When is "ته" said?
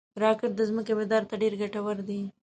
1.29-1.35